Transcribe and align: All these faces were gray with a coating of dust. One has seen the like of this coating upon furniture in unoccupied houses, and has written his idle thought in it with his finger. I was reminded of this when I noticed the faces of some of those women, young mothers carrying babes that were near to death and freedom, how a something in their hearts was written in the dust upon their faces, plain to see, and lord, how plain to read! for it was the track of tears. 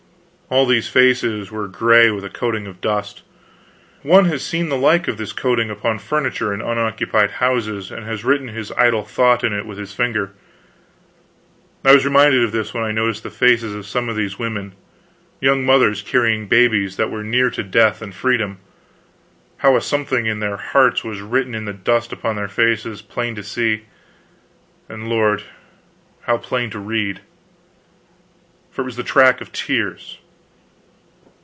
All 0.53 0.65
these 0.65 0.89
faces 0.89 1.49
were 1.49 1.69
gray 1.69 2.11
with 2.11 2.25
a 2.25 2.29
coating 2.29 2.67
of 2.67 2.81
dust. 2.81 3.23
One 4.03 4.25
has 4.25 4.43
seen 4.45 4.67
the 4.67 4.75
like 4.75 5.07
of 5.07 5.15
this 5.15 5.31
coating 5.31 5.69
upon 5.69 5.97
furniture 5.97 6.53
in 6.53 6.59
unoccupied 6.59 7.31
houses, 7.31 7.89
and 7.89 8.03
has 8.05 8.25
written 8.25 8.49
his 8.49 8.69
idle 8.73 9.05
thought 9.05 9.45
in 9.45 9.53
it 9.53 9.65
with 9.65 9.77
his 9.77 9.93
finger. 9.93 10.33
I 11.85 11.93
was 11.93 12.03
reminded 12.03 12.43
of 12.43 12.51
this 12.51 12.73
when 12.73 12.83
I 12.83 12.91
noticed 12.91 13.23
the 13.23 13.29
faces 13.29 13.73
of 13.73 13.85
some 13.85 14.09
of 14.09 14.17
those 14.17 14.37
women, 14.37 14.73
young 15.39 15.63
mothers 15.63 16.01
carrying 16.01 16.49
babes 16.49 16.97
that 16.97 17.09
were 17.09 17.23
near 17.23 17.49
to 17.51 17.63
death 17.63 18.01
and 18.01 18.13
freedom, 18.13 18.57
how 19.59 19.77
a 19.77 19.81
something 19.81 20.25
in 20.25 20.41
their 20.41 20.57
hearts 20.57 21.01
was 21.01 21.21
written 21.21 21.55
in 21.55 21.63
the 21.63 21.71
dust 21.71 22.11
upon 22.11 22.35
their 22.35 22.49
faces, 22.49 23.01
plain 23.01 23.35
to 23.35 23.43
see, 23.43 23.85
and 24.89 25.07
lord, 25.07 25.43
how 26.23 26.35
plain 26.35 26.69
to 26.71 26.79
read! 26.79 27.21
for 28.69 28.81
it 28.81 28.85
was 28.85 28.97
the 28.97 29.01
track 29.03 29.39
of 29.39 29.53
tears. 29.53 30.17